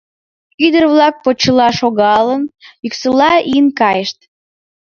[0.65, 2.43] Ӱдыр-влак, почела шогалын,
[2.83, 4.17] йӱксыла ийын кайышт.